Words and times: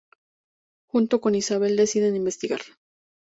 Junto 0.87 1.21
con 1.21 1.35
Isabel, 1.35 1.77
deciden 1.77 2.15
investigar. 2.15 2.61